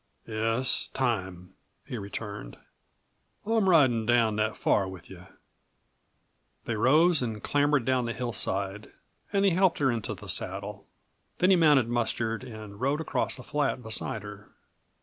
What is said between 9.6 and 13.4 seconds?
her into the saddle. Then he mounted Mustard and rode across